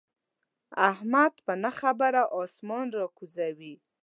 احمد 0.89 1.33
په 1.45 1.53
نه 1.63 1.71
خبره 1.79 2.21
اسمان 2.41 2.87
را 2.97 3.05
کوزوي. 3.17 3.75